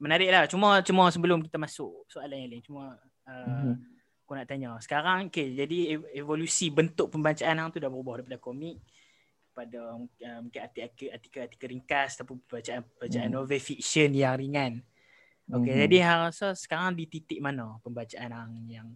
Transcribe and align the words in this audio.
menarik 0.00 0.32
lah. 0.32 0.48
Cuma 0.48 0.80
cuma 0.80 1.12
sebelum 1.12 1.44
kita 1.44 1.60
masuk 1.60 2.08
soalan 2.08 2.48
yang 2.48 2.50
lain. 2.56 2.64
Cuma 2.64 2.84
uh, 3.28 3.44
mm-hmm. 3.46 3.74
aku 4.24 4.32
nak 4.32 4.46
tanya. 4.48 4.70
Sekarang 4.80 5.28
okay, 5.28 5.52
jadi 5.52 6.00
evolusi 6.16 6.72
bentuk 6.72 7.12
pembacaan 7.12 7.60
hang 7.60 7.68
tu 7.70 7.78
dah 7.78 7.92
berubah 7.92 8.24
daripada 8.24 8.40
komik 8.40 8.80
pada 9.52 10.00
uh, 10.00 10.38
mungkin 10.40 10.60
artikel-artikel 10.64 11.68
ringkas 11.68 12.16
ataupun 12.16 12.40
bacaan 12.48 12.80
bacaan 12.96 13.28
mm. 13.28 13.34
novel 13.36 13.60
fiction 13.60 14.08
yang 14.16 14.40
ringan. 14.40 14.80
Okay, 15.50 15.74
mm-hmm. 15.76 15.82
jadi 15.86 15.96
hang 16.06 16.20
rasa 16.32 16.46
sekarang 16.56 16.96
di 16.96 17.04
titik 17.04 17.38
mana 17.44 17.76
pembacaan 17.84 18.30
hang 18.32 18.52
yang 18.70 18.88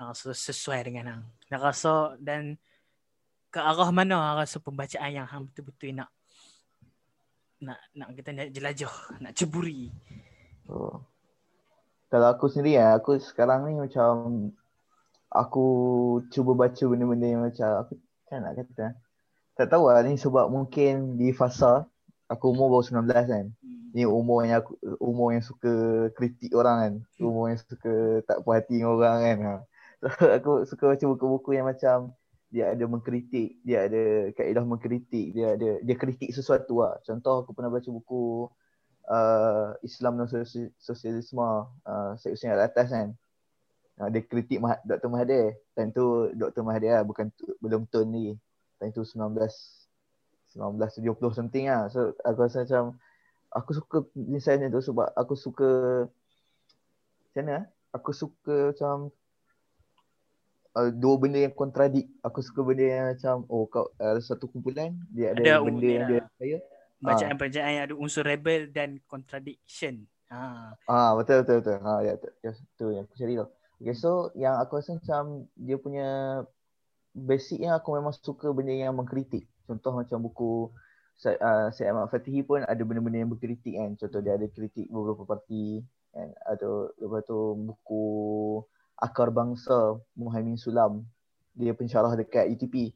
hang 0.00 0.08
rasa 0.08 0.32
sesuai 0.32 0.88
dengan 0.88 1.04
hang? 1.10 1.22
Hang 1.52 1.62
rasa 1.62 2.16
dan 2.16 2.56
ke 3.52 3.58
arah 3.60 3.90
mana 3.92 4.16
hang 4.16 4.36
rasa 4.40 4.56
pembacaan 4.62 5.10
yang 5.12 5.26
hang 5.28 5.50
betul-betul 5.50 5.92
nak 5.92 6.10
nak 7.56 7.80
nak 7.96 8.08
kita 8.14 8.30
nak 8.36 8.48
jelajah, 8.52 8.94
nak 9.20 9.32
ceburi. 9.34 9.90
Oh. 10.70 11.02
Kalau 12.06 12.28
aku 12.30 12.46
sendiri 12.46 12.78
ya, 12.78 12.94
aku 12.94 13.18
sekarang 13.18 13.66
ni 13.66 13.74
macam 13.78 14.10
aku 15.30 15.66
cuba 16.30 16.54
baca 16.54 16.84
benda-benda 16.86 17.26
yang 17.26 17.42
macam 17.42 17.70
aku 17.82 17.92
kan 18.30 18.46
nak 18.46 18.54
kata. 18.62 18.94
Tak 19.56 19.66
tahu 19.72 19.88
lah 19.88 20.04
ni 20.04 20.14
sebab 20.20 20.52
mungkin 20.52 21.18
di 21.18 21.32
fasa 21.34 21.88
aku 22.30 22.54
umur 22.54 22.78
baru 22.78 23.02
19 23.02 23.10
kan. 23.10 23.46
Hmm. 23.50 23.90
Ni 23.94 24.04
umur 24.04 24.44
yang 24.44 24.62
aku 24.62 24.76
umur 25.00 25.34
yang 25.34 25.42
suka 25.42 26.06
kritik 26.14 26.52
orang 26.54 26.76
kan. 26.78 26.94
Umur 27.18 27.50
yang 27.50 27.58
suka 27.58 28.22
tak 28.26 28.42
puas 28.42 28.62
hati 28.62 28.78
dengan 28.78 28.94
orang 28.94 29.16
kan. 29.22 29.38
Ha. 29.42 29.54
So, 29.96 30.06
aku 30.38 30.52
suka 30.68 30.84
baca 30.92 31.04
buku-buku 31.08 31.56
yang 31.56 31.66
macam 31.66 32.12
dia 32.46 32.72
ada 32.72 32.84
mengkritik, 32.86 33.58
dia 33.66 33.90
ada 33.90 34.30
kaedah 34.32 34.62
mengkritik, 34.62 35.34
dia 35.34 35.58
ada 35.58 35.82
dia 35.82 35.96
kritik 35.98 36.30
sesuatu 36.30 36.84
lah. 36.84 36.94
Contoh 37.02 37.42
aku 37.42 37.50
pernah 37.56 37.72
baca 37.72 37.88
buku 37.90 38.46
uh, 39.06 39.74
Islam 39.82 40.20
dan 40.20 40.26
Sosialisme 40.78 41.42
uh, 41.86 42.12
Syed 42.18 42.34
Hussein 42.34 42.52
Al-Atas 42.54 42.90
kan. 42.90 43.08
Uh, 43.96 44.08
dia 44.12 44.20
kritik 44.20 44.60
Mah- 44.60 44.82
Dr. 44.84 45.08
Mahathir. 45.08 45.56
Time 45.72 45.90
tu 45.90 46.30
Dr. 46.36 46.60
Mahathir 46.60 47.00
lah, 47.00 47.04
bukan 47.06 47.32
tu, 47.32 47.48
belum 47.62 47.88
Tun 47.88 48.12
ni. 48.12 48.36
Time 48.76 48.92
tu 48.92 49.02
19 49.02 49.32
1970 50.56 51.36
something 51.36 51.64
lah. 51.68 51.88
So 51.92 52.16
aku 52.24 52.48
rasa 52.48 52.64
macam 52.64 52.96
aku 53.52 53.70
suka 53.76 53.96
desain 54.16 54.64
tu 54.72 54.80
sebab 54.80 55.12
aku 55.12 55.36
suka 55.36 55.68
macam 57.32 57.44
mana? 57.44 57.58
Aku 57.92 58.10
suka 58.12 58.72
macam 58.72 59.12
uh, 60.76 60.90
dua 60.92 61.14
benda 61.20 61.44
yang 61.44 61.52
kontradik. 61.52 62.08
Aku 62.24 62.40
suka 62.40 62.64
benda 62.64 62.84
yang 62.84 63.06
macam 63.12 63.44
oh 63.52 63.68
kau 63.68 63.92
uh, 64.00 64.16
satu 64.20 64.48
kumpulan 64.48 64.96
dia 65.12 65.36
ada, 65.36 65.60
ada 65.60 65.64
benda 65.64 65.86
yang 65.88 66.04
dia 66.08 66.20
percaya. 66.24 66.58
Bacaan-bacaan 67.00 67.72
yang 67.76 67.84
ada 67.90 67.94
unsur 67.96 68.24
rebel 68.24 68.72
dan 68.72 69.00
contradiction. 69.04 70.08
Ha. 70.32 70.74
Ah 70.90 71.14
betul 71.14 71.44
betul 71.44 71.56
betul. 71.62 71.78
Ha 71.84 71.92
ya 72.02 72.12
tu, 72.18 72.28
ya, 72.42 72.50
tu 72.74 72.84
yang 72.90 73.04
aku 73.06 73.14
cari 73.14 73.34
tu. 73.38 73.46
Okay 73.76 73.94
so 73.94 74.32
yang 74.34 74.56
aku 74.56 74.80
rasa 74.80 74.96
macam 74.96 75.44
dia 75.54 75.76
punya 75.76 76.08
basicnya 77.12 77.76
aku 77.76 77.96
memang 77.96 78.16
suka 78.16 78.50
benda 78.50 78.72
yang 78.72 78.96
mengkritik. 78.96 79.44
Contoh 79.68 79.92
macam 79.96 80.18
buku 80.24 80.72
Syed 81.16 81.40
uh, 81.40 81.72
Ahmad 81.72 82.12
Fatihi 82.12 82.44
pun 82.44 82.60
ada 82.60 82.82
benda-benda 82.84 83.24
yang 83.24 83.32
berkritik 83.32 83.76
kan. 83.76 83.96
Contoh 83.96 84.20
dia 84.20 84.36
ada 84.36 84.46
kritik 84.52 84.88
beberapa 84.92 85.24
parti 85.24 85.80
kan. 86.12 86.28
Atau 86.44 86.92
lepas 87.00 87.24
tu 87.24 87.56
buku 87.56 88.04
akar 89.00 89.32
bangsa 89.32 90.00
Muhaimin 90.16 90.60
Sulam 90.60 91.04
dia 91.56 91.72
pensyarah 91.72 92.12
dekat 92.20 92.52
UTP 92.52 92.74
ah, 92.76 92.88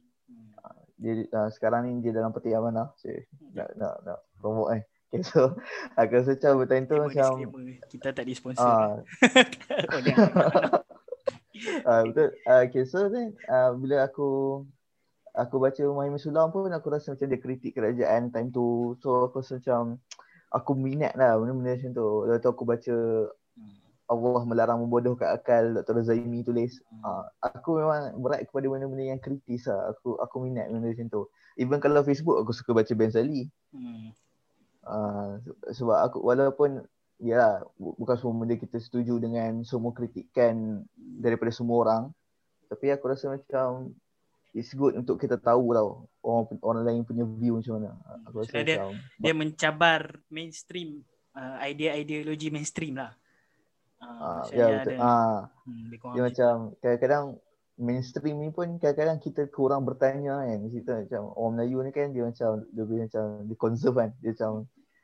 dia 1.01 1.25
uh, 1.33 1.49
sekarang 1.49 1.89
ni 1.89 2.05
dia 2.05 2.13
dalam 2.13 2.29
peti 2.29 2.53
amanah 2.53 2.93
so, 3.01 3.09
hmm. 3.09 3.57
nak 3.57 3.69
nak 3.73 3.93
nak 4.05 4.19
promote 4.37 4.77
eh. 4.77 4.83
Okay, 5.11 5.27
so 5.27 5.57
aku 5.99 6.21
rasa 6.21 6.37
macam 6.37 6.51
bertanya 6.61 6.85
tu 6.87 6.95
macam 7.01 7.29
kita 7.89 8.07
tak 8.13 8.25
di 8.25 8.33
sponsor. 8.37 9.01
Uh, 11.61 11.85
uh, 11.85 12.01
betul. 12.09 12.29
Uh, 12.49 12.65
okay 12.65 12.83
so 12.89 13.05
then 13.05 13.37
uh, 13.45 13.69
bila 13.77 14.09
aku 14.09 14.61
aku 15.37 15.61
baca 15.61 15.83
Muhaimin 15.93 16.17
Sulam 16.17 16.49
pun 16.49 16.73
aku 16.73 16.89
rasa 16.89 17.13
macam 17.13 17.27
dia 17.29 17.37
kritik 17.37 17.77
kerajaan 17.77 18.33
time 18.33 18.49
tu. 18.49 18.97
So 18.99 19.29
aku 19.29 19.45
rasa 19.45 19.61
macam 19.61 20.01
aku 20.51 20.71
minat 20.73 21.13
lah 21.15 21.37
benda-benda 21.37 21.77
macam 21.77 21.91
tu. 21.93 22.07
Lepas 22.27 22.39
tu 22.41 22.49
aku 22.49 22.63
baca 22.65 22.95
Allah 24.11 24.43
melarang 24.43 24.83
membodohkan 24.83 25.31
akal 25.31 25.71
Dr. 25.79 26.03
Zaimi 26.03 26.43
tulis. 26.43 26.83
Hmm. 26.91 26.99
Uh, 27.07 27.23
aku 27.39 27.79
memang 27.79 28.19
berat 28.19 28.43
kepada 28.43 28.67
benda-benda 28.67 29.15
yang 29.15 29.21
kritis 29.23 29.71
lah. 29.71 29.95
Aku 29.95 30.19
aku 30.19 30.35
minat 30.43 30.67
benda 30.67 30.91
macam 30.91 31.07
tu. 31.07 31.21
Even 31.55 31.79
kalau 31.79 32.03
Facebook 32.03 32.43
aku 32.43 32.51
suka 32.51 32.75
baca 32.75 32.91
Ben 32.91 33.07
Sali. 33.07 33.47
Hmm. 33.71 34.11
Uh, 34.83 35.39
sebab 35.71 35.97
aku 36.11 36.17
walaupun 36.19 36.83
ya 37.23 37.63
bukan 37.79 38.15
semua 38.19 38.35
benda 38.43 38.55
kita 38.59 38.81
setuju 38.83 39.15
dengan 39.21 39.63
semua 39.63 39.95
kritikan 39.95 40.83
daripada 40.99 41.55
semua 41.55 41.87
orang. 41.87 42.03
Tapi 42.67 42.91
aku 42.91 43.07
rasa 43.07 43.31
macam 43.31 43.95
it's 44.51 44.75
good 44.75 44.99
untuk 44.99 45.15
kita 45.15 45.39
tahu 45.39 45.71
tau 45.71 46.03
orang 46.19 46.43
orang 46.59 46.83
lain 46.83 47.01
punya 47.07 47.23
view 47.23 47.63
macam 47.63 47.79
mana. 47.79 47.91
Aku 48.27 48.43
rasa 48.43 48.59
dia, 48.59 48.83
macam, 48.83 48.91
dia 49.23 49.33
mencabar 49.35 50.01
mainstream 50.27 50.99
uh, 51.35 51.63
idea 51.63 51.95
ideologi 51.95 52.51
mainstream 52.51 52.99
lah. 52.99 53.15
Ah, 54.01 54.43
ya 54.49 54.81
betul. 54.81 54.97
Ah. 54.97 55.53
Hmm, 55.63 55.93
dia 55.93 56.21
macam 56.25 56.53
kadang-kadang 56.81 57.25
mainstream 57.77 58.37
ni 58.41 58.49
pun 58.49 58.81
kadang-kadang 58.81 59.21
kita 59.21 59.45
kurang 59.53 59.85
bertanya 59.85 60.41
kan. 60.41 60.59
Kita 60.73 60.91
macam 61.05 61.21
orang 61.37 61.53
Melayu 61.61 61.77
ni 61.85 61.91
kan 61.93 62.09
dia 62.09 62.23
macam 62.25 62.65
lebih 62.73 63.05
macam 63.05 63.45
di 63.45 63.55
conserve 63.55 63.97
kan. 64.01 64.09
Dia 64.19 64.33
macam 64.33 64.51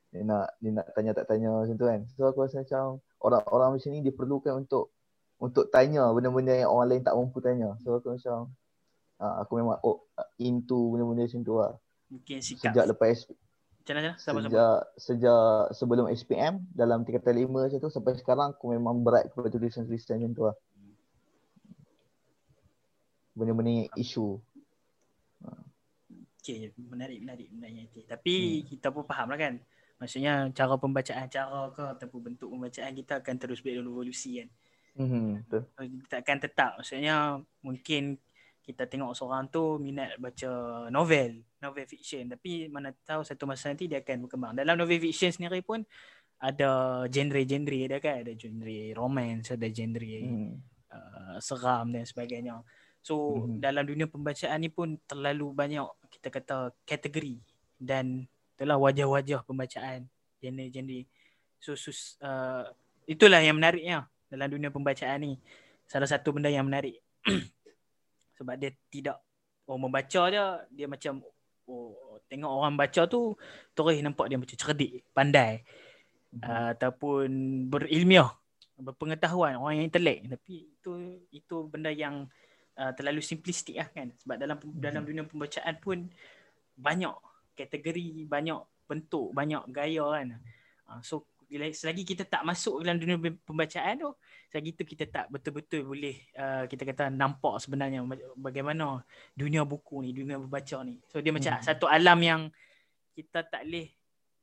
dia 0.08 0.22
nak 0.24 0.46
dia 0.58 0.72
nak 0.74 0.88
tanya 0.98 1.12
tak 1.14 1.26
tanya 1.30 1.50
macam 1.54 1.76
tu 1.78 1.86
kan. 1.86 2.02
So 2.18 2.26
aku 2.26 2.40
rasa 2.50 2.66
macam 2.66 3.02
orang-orang 3.22 3.70
macam 3.78 3.90
ni 3.94 4.00
diperlukan 4.02 4.54
untuk 4.66 4.94
untuk 5.38 5.70
tanya 5.70 6.10
benda-benda 6.10 6.58
yang 6.58 6.74
orang 6.74 6.88
lain 6.90 7.04
tak 7.06 7.14
mampu 7.14 7.38
tanya. 7.38 7.78
So 7.86 8.02
aku 8.02 8.18
macam 8.18 8.50
ah, 9.22 9.46
aku 9.46 9.62
memang 9.62 9.78
oh, 9.86 10.10
into 10.42 10.98
benda-benda 10.98 11.30
macam 11.30 11.42
tu 11.46 11.54
lah. 11.62 11.74
Mungkin 12.10 12.38
sikap. 12.42 12.74
Sejak 12.74 12.86
lepas 12.90 13.30
macam 13.88 13.96
mana? 14.04 14.12
Sama 14.20 14.44
-sama. 14.44 14.52
Sejak, 14.52 14.78
sejak 15.00 15.48
sebelum 15.72 16.06
SPM 16.12 16.60
dalam 16.76 17.08
tingkatan 17.08 17.40
lima 17.40 17.72
macam 17.72 17.80
tu 17.80 17.88
sampai 17.88 18.20
sekarang 18.20 18.52
aku 18.52 18.76
memang 18.76 19.00
berat 19.00 19.32
kepada 19.32 19.48
tulisan-tulisan 19.48 20.20
macam 20.20 20.32
tu 20.36 20.44
lah. 20.44 20.56
Benda-benda 23.32 23.88
isu. 23.96 24.44
Okay, 26.44 26.76
menarik, 26.76 27.24
menarik, 27.24 27.48
menarik. 27.52 27.88
Okay. 27.92 28.04
Tapi 28.04 28.36
hmm. 28.36 28.64
kita 28.76 28.88
pun 28.92 29.08
faham 29.08 29.32
lah 29.32 29.40
kan. 29.40 29.56
Maksudnya 29.98 30.52
cara 30.52 30.76
pembacaan 30.76 31.28
cara 31.32 31.72
ke 31.72 31.84
ataupun 31.98 32.20
bentuk 32.32 32.48
pembacaan 32.52 32.92
kita 32.92 33.24
akan 33.24 33.36
terus 33.40 33.64
berevolusi 33.64 34.44
kan. 34.44 34.50
Hmm, 34.98 35.44
betul. 35.48 35.64
Kita 36.08 36.16
akan 36.20 36.38
tetap. 36.44 36.72
Maksudnya 36.82 37.16
mungkin 37.64 38.20
kita 38.68 38.84
tengok 38.84 39.16
seorang 39.16 39.48
tu 39.48 39.80
minat 39.80 40.20
baca 40.20 40.52
novel, 40.92 41.40
novel 41.64 41.86
fiction 41.88 42.28
tapi 42.28 42.68
mana 42.68 42.92
tahu 42.92 43.24
satu 43.24 43.48
masa 43.48 43.72
nanti 43.72 43.88
dia 43.88 44.04
akan 44.04 44.28
berkembang. 44.28 44.60
Dalam 44.60 44.76
novel 44.76 45.00
fiction 45.00 45.32
sendiri 45.32 45.64
pun 45.64 45.88
ada 46.36 47.02
genre-genre 47.08 47.80
dia 47.88 48.00
kan, 48.04 48.28
ada 48.28 48.36
genre 48.36 48.78
romance, 48.92 49.56
ada 49.56 49.72
genre 49.72 50.04
hmm. 50.20 50.52
uh, 50.92 51.40
seram 51.40 51.96
dan 51.96 52.04
sebagainya. 52.04 52.60
So 53.00 53.48
hmm. 53.48 53.64
dalam 53.64 53.88
dunia 53.88 54.12
pembacaan 54.12 54.60
ni 54.60 54.68
pun 54.68 55.00
terlalu 55.08 55.48
banyak 55.56 55.88
kita 56.12 56.28
kata 56.28 56.76
kategori 56.84 57.40
dan 57.80 58.28
itulah 58.60 58.76
wajah-wajah 58.84 59.48
pembacaan 59.48 60.12
genre-genre. 60.44 61.08
So 61.64 61.80
sus, 61.80 62.20
uh, 62.20 62.68
itulah 63.08 63.40
yang 63.40 63.56
menariknya 63.64 64.12
dalam 64.28 64.52
dunia 64.52 64.76
pembacaan 64.76 65.24
ni. 65.24 65.40
Salah 65.88 66.12
satu 66.12 66.36
benda 66.36 66.52
yang 66.52 66.68
menarik. 66.68 67.00
sebab 68.38 68.56
dia 68.56 68.72
tidak 68.94 69.18
oh 69.68 69.76
membaca 69.76 70.22
je 70.32 70.46
dia 70.72 70.88
macam 70.88 71.20
oh 71.68 72.22
tengok 72.32 72.52
orang 72.52 72.76
baca 72.80 73.02
tu 73.10 73.36
terus 73.76 74.00
nampak 74.00 74.32
dia 74.32 74.40
macam 74.40 74.56
cerdik 74.56 75.04
pandai 75.12 75.64
mm-hmm. 75.64 76.44
uh, 76.44 76.70
ataupun 76.76 77.30
berilmiah 77.68 78.32
berpengetahuan 78.78 79.58
orang 79.58 79.82
yang 79.82 79.86
intelek 79.90 80.28
tapi 80.30 80.70
itu 80.70 80.92
itu 81.34 81.56
benda 81.68 81.90
yang 81.92 82.30
uh, 82.78 82.92
terlalu 82.94 83.20
simplistik 83.20 83.82
lah 83.82 83.90
kan 83.92 84.14
sebab 84.22 84.36
dalam 84.38 84.58
mm-hmm. 84.60 84.80
dalam 84.80 85.02
dunia 85.04 85.24
pembacaan 85.26 85.76
pun 85.82 86.08
banyak 86.78 87.16
kategori 87.58 88.28
banyak 88.30 88.62
bentuk 88.88 89.34
banyak 89.34 89.64
gaya 89.74 90.06
kan 90.22 90.28
uh, 90.88 91.02
so 91.04 91.26
selagi 91.48 92.04
kita 92.04 92.28
tak 92.28 92.44
masuk 92.44 92.84
dalam 92.84 93.00
dunia 93.00 93.16
pembacaan 93.48 93.96
tu 94.04 94.12
selagi 94.52 94.72
tu 94.76 94.84
kita 94.84 95.08
tak 95.08 95.26
betul-betul 95.32 95.88
boleh 95.88 96.16
uh, 96.36 96.68
kita 96.68 96.84
kata 96.84 97.04
nampak 97.08 97.64
sebenarnya 97.64 98.04
bagaimana 98.36 99.04
dunia 99.32 99.64
buku 99.64 100.04
ni 100.04 100.12
dunia 100.12 100.36
membaca 100.36 100.84
ni. 100.84 101.00
So 101.08 101.24
dia 101.24 101.32
macam 101.32 101.56
hmm. 101.56 101.64
satu 101.64 101.88
alam 101.88 102.20
yang 102.20 102.42
kita 103.16 103.48
tak 103.48 103.64
boleh 103.64 103.88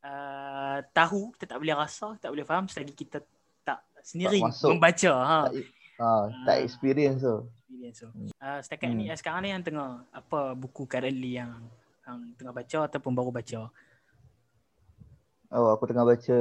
uh, 0.01 0.79
tahu 0.97 1.33
kita 1.37 1.45
tak 1.45 1.59
boleh 1.61 1.75
rasa 1.77 2.17
tak 2.17 2.33
boleh 2.33 2.45
faham 2.49 2.67
selagi 2.73 2.97
kita 2.97 3.21
tak 3.65 3.85
sendiri 4.01 4.41
tak 4.41 4.73
membaca. 4.73 5.13
Ha. 5.13 5.37
Tak, 5.49 5.53
uh, 6.01 6.25
tak 6.49 6.57
experience 6.65 7.21
tu. 7.21 7.37
Experience 7.69 7.99
tu. 8.01 8.09
Uh, 8.41 8.59
setakat 8.65 8.89
hmm. 8.93 8.97
ni 8.97 9.05
sekarang 9.13 9.41
ni 9.45 9.51
yang 9.53 9.65
tengah 9.65 10.09
apa 10.09 10.57
buku 10.57 10.89
currently 10.89 11.37
yang 11.37 11.53
yang 12.05 12.33
tengah 12.37 12.53
baca 12.53 12.79
ataupun 12.89 13.13
baru 13.13 13.33
baca 13.33 13.69
Oh, 15.55 15.71
aku 15.71 15.87
tengah 15.87 16.03
baca 16.03 16.39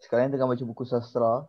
sekarang 0.00 0.32
tengah 0.32 0.48
baca 0.48 0.64
buku 0.64 0.88
sastra. 0.88 1.44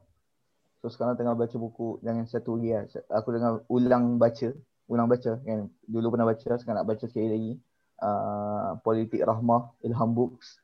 So 0.83 0.91
sekarang 0.91 1.15
tengah 1.15 1.31
baca 1.31 1.55
buku 1.55 2.03
yang 2.03 2.27
satu 2.27 2.59
lagi 2.59 2.75
lah. 2.75 2.83
Aku 3.23 3.31
tengah 3.31 3.63
ulang 3.71 4.19
baca. 4.19 4.51
Ulang 4.91 5.07
baca 5.07 5.39
kan. 5.39 5.71
Dulu 5.87 6.11
pernah 6.11 6.27
baca, 6.27 6.51
sekarang 6.59 6.83
nak 6.83 6.87
baca 6.87 7.05
sekali 7.07 7.27
lagi. 7.31 7.53
Uh, 7.97 8.77
Politik 8.83 9.23
Rahmah, 9.23 9.71
Ilham 9.81 10.11
Books. 10.11 10.59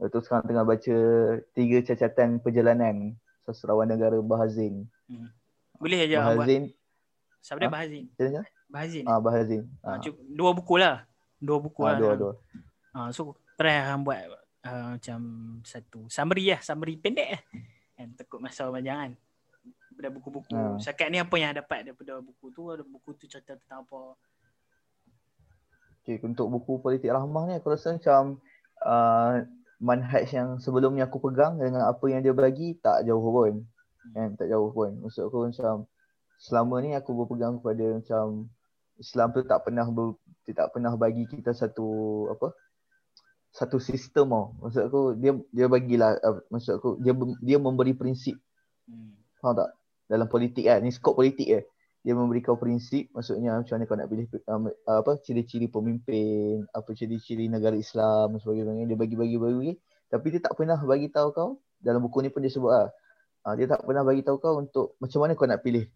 Lepas 0.00 0.24
sekarang 0.24 0.48
tengah 0.48 0.64
baca 0.66 0.96
tiga 1.54 1.78
cacatan 1.84 2.42
perjalanan 2.42 3.14
sastrawan 3.44 3.86
negara 3.86 4.18
Bahazin. 4.24 4.88
Hmm. 5.06 5.30
Boleh 5.78 6.08
aja 6.08 6.32
Bahazin. 6.32 6.72
Siapa 7.44 7.60
ha? 7.60 7.70
Bahazin? 7.70 8.04
Bahazin. 8.72 9.04
Ah 9.04 9.20
Bahazin. 9.20 9.62
Ah, 9.84 10.00
ha. 10.00 10.10
Dua 10.32 10.50
buku 10.56 10.74
lah. 10.80 11.04
Dua 11.38 11.60
buku 11.60 11.84
ha, 11.86 11.94
lah. 11.94 11.98
Dua, 12.00 12.12
dua. 12.18 12.32
Ah, 12.96 13.08
so 13.12 13.36
try 13.54 13.78
hang 13.78 14.02
buat 14.02 14.41
uh, 14.66 14.98
macam 14.98 15.20
satu 15.62 16.06
summary 16.06 16.54
lah, 16.54 16.60
summary 16.62 16.98
pendek 16.98 17.38
lah. 17.38 17.42
Kan 17.98 18.08
takut 18.18 18.38
masa 18.42 18.66
panjang 18.70 18.98
kan. 18.98 19.12
Daripada 19.92 20.08
buku-buku. 20.18 20.56
Ha. 20.56 20.80
Sekat 20.80 21.12
ni 21.12 21.20
apa 21.20 21.36
yang 21.36 21.52
dapat 21.52 21.84
daripada 21.86 22.18
buku 22.24 22.50
tu? 22.50 22.72
Ada 22.72 22.82
buku 22.82 23.10
tu 23.18 23.28
cerita 23.28 23.54
tentang 23.54 23.84
apa? 23.84 24.16
Okay, 26.02 26.18
untuk 26.26 26.50
buku 26.50 26.82
politik 26.82 27.14
rahmah 27.14 27.46
ni 27.46 27.54
aku 27.62 27.70
rasa 27.70 27.94
macam 27.94 28.42
uh, 28.82 29.46
manhaj 29.78 30.26
yang 30.34 30.58
sebelumnya 30.58 31.06
aku 31.06 31.22
pegang 31.30 31.62
dengan 31.62 31.86
apa 31.86 32.02
yang 32.10 32.26
dia 32.26 32.34
bagi 32.34 32.74
tak 32.82 33.06
jauh 33.06 33.22
pun. 33.22 33.62
Kan, 34.10 34.34
tak 34.34 34.50
jauh 34.50 34.74
pun. 34.74 34.98
Maksud 34.98 35.30
aku 35.30 35.46
macam 35.46 35.86
selama 36.42 36.82
ni 36.82 36.98
aku 36.98 37.14
berpegang 37.14 37.62
kepada 37.62 38.02
macam 38.02 38.50
Islam 38.98 39.30
tu 39.30 39.46
tak 39.46 39.62
pernah 39.62 39.86
ber, 39.86 40.18
tak 40.50 40.74
pernah 40.74 40.98
bagi 40.98 41.22
kita 41.30 41.54
satu 41.54 41.86
apa 42.34 42.50
satu 43.52 43.76
sistem 43.76 44.32
oh. 44.32 44.46
Maksud 44.64 44.82
aku 44.88 45.00
dia 45.20 45.36
dia 45.52 45.66
bagilah 45.68 46.16
uh, 46.24 46.40
maksud 46.48 46.80
aku 46.80 46.90
dia 47.04 47.12
dia 47.44 47.60
memberi 47.60 47.92
prinsip. 47.92 48.40
Hmm. 48.88 49.12
Faham 49.38 49.60
tak? 49.60 49.70
Dalam 50.08 50.26
politik 50.26 50.64
kan. 50.64 50.80
Ni 50.80 50.90
skop 50.90 51.20
politik 51.20 51.48
eh. 51.52 51.64
Dia 52.02 52.18
memberi 52.18 52.42
kau 52.42 52.58
prinsip 52.58 53.12
maksudnya 53.14 53.62
macam 53.62 53.78
mana 53.78 53.84
kau 53.86 53.94
nak 53.94 54.08
pilih 54.10 54.26
um, 54.50 54.66
apa 54.90 55.22
ciri-ciri 55.22 55.70
pemimpin, 55.70 56.66
apa 56.74 56.90
ciri-ciri 56.98 57.46
negara 57.46 57.78
Islam 57.78 58.34
dan 58.34 58.40
sebagainya. 58.42 58.90
Dia 58.90 58.98
bagi-bagi 58.98 59.38
bagi 59.38 59.78
tapi 60.10 60.28
dia 60.28 60.40
tak 60.44 60.58
pernah 60.58 60.76
bagi 60.82 61.08
tahu 61.08 61.28
kau 61.32 61.50
dalam 61.80 62.04
buku 62.04 62.20
ni 62.20 62.28
pun 62.28 62.42
dia 62.42 62.50
sebut 62.50 62.72
ah. 62.72 62.88
Uh, 63.42 63.54
dia 63.58 63.66
tak 63.66 63.82
pernah 63.82 64.06
bagi 64.06 64.22
tahu 64.22 64.38
kau 64.38 64.54
untuk 64.58 64.94
macam 65.02 65.18
mana 65.22 65.32
kau 65.34 65.46
nak 65.46 65.62
pilih 65.62 65.86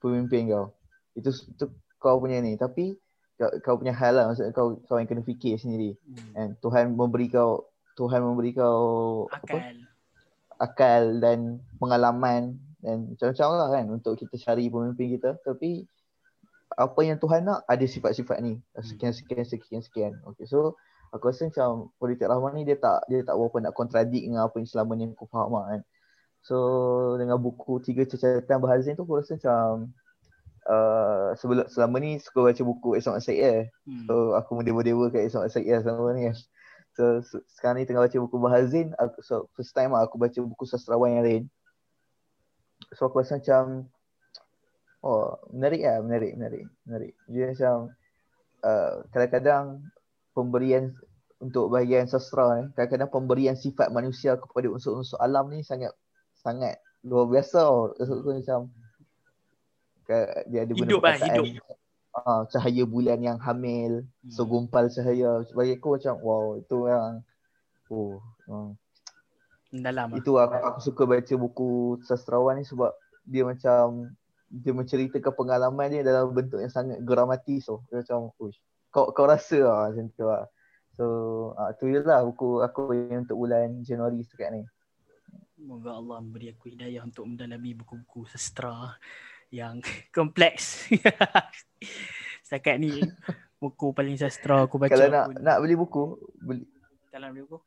pemimpin 0.00 0.52
kau. 0.52 0.76
Itu, 1.16 1.32
itu 1.32 1.64
kau 1.96 2.20
punya 2.20 2.40
ni. 2.44 2.56
Tapi 2.56 2.96
kau, 3.36 3.50
kau 3.62 3.74
punya 3.80 3.92
hal 3.92 4.16
lah. 4.16 4.24
Maksudnya 4.32 4.52
kau 4.56 4.80
kau 4.88 4.96
yang 4.96 5.08
kena 5.08 5.22
fikir 5.22 5.60
sendiri. 5.60 5.96
Hmm. 6.08 6.32
and 6.36 6.50
Tuhan 6.64 6.96
memberi 6.96 7.28
kau 7.28 7.68
Tuhan 7.96 8.20
memberi 8.24 8.52
kau 8.56 8.80
akal 9.32 9.56
apa? 9.56 9.58
akal. 10.60 11.02
Dan 11.20 11.60
pengalaman 11.76 12.56
dan 12.80 13.12
macam-macam 13.12 13.48
lah 13.56 13.68
kan 13.72 13.84
untuk 13.92 14.14
kita 14.20 14.34
cari 14.40 14.68
pemimpin 14.72 15.16
kita. 15.20 15.36
Tapi 15.44 15.84
apa 16.76 17.00
yang 17.04 17.16
Tuhan 17.16 17.46
nak 17.46 17.64
ada 17.68 17.84
sifat-sifat 17.84 18.40
ni. 18.42 18.60
Sekian 18.80 19.12
sekian 19.12 19.44
sekian 19.44 19.80
sekian. 19.84 20.12
Okay 20.34 20.48
so 20.48 20.76
aku 21.14 21.30
rasa 21.30 21.48
macam 21.48 21.92
politik 21.96 22.28
rahman 22.28 22.60
ni 22.60 22.62
dia 22.66 22.76
tak 22.76 23.06
dia 23.08 23.22
tak 23.22 23.38
berapa 23.38 23.68
nak 23.68 23.72
kontradik 23.72 24.20
dengan 24.26 24.44
apa 24.44 24.58
yang 24.58 24.68
selama 24.68 24.92
ni 24.98 25.08
aku 25.12 25.28
faham 25.28 25.56
lah 25.56 25.64
kan. 25.76 25.80
So 26.44 26.56
dengan 27.18 27.40
buku 27.40 27.82
tiga 27.82 28.06
cacatan 28.06 28.58
bahazin 28.62 28.94
tu 28.94 29.02
aku 29.02 29.18
rasa 29.18 29.34
macam 29.38 29.90
uh, 30.66 31.32
sebelum 31.38 31.66
selama 31.70 31.96
ni 32.02 32.18
suka 32.18 32.52
baca 32.52 32.62
buku 32.62 32.98
Esok 32.98 33.16
Asyik 33.18 33.70
hmm. 33.86 34.06
So 34.10 34.34
aku 34.34 34.58
mendewa-dewa 34.58 35.08
kat 35.14 35.30
Esok 35.30 35.46
Asyik 35.46 35.64
selama 35.82 36.12
ni 36.14 36.30
kan. 36.30 36.36
So, 36.96 37.04
so 37.22 37.44
sekarang 37.52 37.82
ni 37.82 37.84
tengah 37.84 38.08
baca 38.08 38.16
buku 38.16 38.36
Bahazin 38.40 38.88
aku, 38.96 39.20
So 39.20 39.52
first 39.52 39.76
time 39.76 39.92
lah 39.92 40.08
aku 40.08 40.16
baca 40.16 40.38
buku 40.40 40.64
sastrawan 40.64 41.20
yang 41.20 41.24
lain 41.24 41.44
So 42.96 43.08
aku 43.08 43.20
rasa 43.20 43.38
macam 43.38 43.88
Oh 45.04 45.38
menarik 45.52 45.84
lah 45.84 46.00
menarik 46.00 46.32
menarik 46.40 46.62
menarik 46.88 47.12
Dia 47.28 47.52
macam 47.52 47.76
uh, 48.64 49.04
kadang-kadang 49.12 49.64
pemberian 50.32 50.96
untuk 51.36 51.68
bahagian 51.68 52.08
sastra 52.08 52.64
ni 52.64 52.72
kadang-kadang 52.72 53.12
pemberian 53.12 53.56
sifat 53.56 53.92
manusia 53.92 54.40
kepada 54.40 54.72
unsur-unsur 54.72 55.20
alam 55.20 55.52
ni 55.52 55.60
sangat 55.60 55.92
sangat 56.40 56.80
luar 57.04 57.28
biasa 57.28 57.60
oh. 57.68 57.92
So, 58.00 58.24
aku 58.24 58.40
macam 58.40 58.72
dia 60.46 60.60
ada 60.64 60.72
hidup 60.72 61.02
lah, 61.02 61.18
hidup. 61.18 61.46
Uh, 62.16 62.48
cahaya 62.48 62.82
bulan 62.88 63.20
yang 63.20 63.36
hamil, 63.36 64.00
hmm. 64.00 64.32
segumpal 64.32 64.88
cahaya. 64.88 65.44
Bagi 65.52 65.76
aku 65.76 66.00
macam 66.00 66.14
wow, 66.24 66.56
itu 66.56 66.78
yang 66.88 67.12
oh, 67.92 68.24
uh. 68.48 68.70
dalam. 69.74 70.14
Lah. 70.14 70.16
Itu 70.16 70.40
aku, 70.40 70.56
aku 70.56 70.80
suka 70.80 71.02
baca 71.04 71.34
buku 71.36 72.00
sastrawan 72.08 72.56
ni 72.56 72.64
sebab 72.64 72.94
dia 73.28 73.44
macam 73.44 74.08
dia 74.46 74.72
menceritakan 74.72 75.34
pengalaman 75.34 75.90
dia 75.90 76.06
dalam 76.06 76.32
bentuk 76.32 76.62
yang 76.62 76.72
sangat 76.72 77.02
gramatis 77.04 77.68
so. 77.68 77.84
Dia 77.92 78.00
macam, 78.00 78.32
uish, 78.40 78.56
kau 78.88 79.12
kau 79.12 79.28
rasa 79.28 79.58
lah 79.60 79.92
macam 79.92 80.06
tu 80.16 80.24
lah. 80.24 80.48
So, 80.96 81.04
uh, 81.60 81.76
tu 81.76 81.92
je 81.92 82.00
lah 82.00 82.24
buku 82.24 82.64
aku 82.64 82.96
yang 82.96 83.28
untuk 83.28 83.36
bulan 83.36 83.84
Januari 83.84 84.24
sekarang 84.24 84.64
ni. 84.64 84.64
Semoga 85.56 86.00
Allah 86.00 86.20
memberi 86.24 86.52
aku 86.52 86.72
hidayah 86.72 87.04
untuk 87.04 87.28
mendalami 87.28 87.76
buku-buku 87.76 88.24
sastra 88.28 88.96
yang 89.50 89.82
kompleks. 90.16 90.90
Setakat 92.46 92.78
ni 92.78 93.02
buku 93.58 93.90
paling 93.90 94.14
sastra 94.18 94.66
aku 94.66 94.78
baca. 94.78 94.92
Kalau 94.94 95.08
nak 95.10 95.26
pun. 95.32 95.34
nak 95.42 95.56
beli 95.62 95.74
buku, 95.74 96.04
beli. 96.38 96.64
Kalau 97.10 97.26
beli 97.32 97.42
buku. 97.46 97.58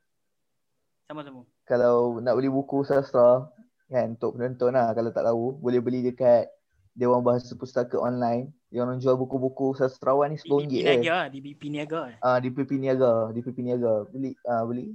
Sama-sama. 1.10 1.42
Kalau 1.66 2.22
nak 2.22 2.34
beli 2.38 2.48
buku 2.48 2.86
sastra 2.86 3.50
kan 3.90 4.14
untuk 4.14 4.38
penonton 4.38 4.70
lah 4.70 4.94
kalau 4.94 5.10
tak 5.10 5.26
tahu 5.26 5.58
boleh 5.58 5.82
beli 5.82 6.06
dekat 6.06 6.46
Dewan 6.94 7.26
Bahasa 7.26 7.58
Pustaka 7.58 7.98
online 7.98 8.54
yang 8.70 8.86
jual 9.02 9.18
buku-buku 9.18 9.74
sastrawan 9.74 10.30
ni 10.30 10.38
RM10 10.38 10.70
eh. 10.70 10.82
Niaga, 11.02 11.18
di 11.26 11.38
BP 11.42 11.62
Niaga. 11.74 12.14
Ah 12.22 12.38
di 12.38 12.54
BP 12.54 12.78
Niaga, 12.78 13.34
di 13.34 13.42
BP 13.42 13.58
Niaga. 13.66 14.06
Beli 14.06 14.30
ah 14.46 14.62
beli. 14.62 14.94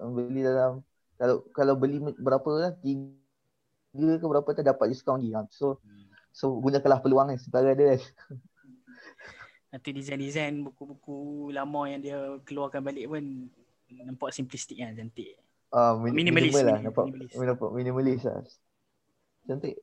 Beli 0.00 0.40
dalam 0.40 0.80
kalau 1.20 1.44
kalau 1.52 1.76
beli 1.76 2.00
berapa 2.16 2.50
lah? 2.56 2.72
Tiga 2.80 4.14
ke 4.16 4.24
berapa 4.24 4.48
tu 4.56 4.64
dapat 4.64 4.86
diskaun 4.88 5.20
lagi. 5.20 5.52
So 5.52 5.80
hmm. 5.84 5.99
So 6.30 6.56
gunakanlah 6.58 7.02
peluang 7.02 7.34
ni 7.34 7.36
sementara 7.38 7.74
dia. 7.74 7.98
Nanti 9.70 9.88
design-design 9.94 10.66
buku-buku 10.66 11.50
lama 11.54 11.86
yang 11.86 12.00
dia 12.02 12.18
keluarkan 12.42 12.82
balik 12.82 13.06
pun 13.06 13.46
nampak 13.90 14.34
simplistik 14.34 14.82
kan 14.82 14.94
cantik. 14.94 15.38
Ah 15.70 15.94
uh, 15.94 16.02
minimalis, 16.02 16.50
minimal 16.50 16.64
lah 16.66 16.78
nampak 16.82 17.04
minimalis. 17.06 17.32
nampak 17.38 17.70
minimalis 17.70 18.20
lah. 18.26 18.42
Cantik. 19.46 19.76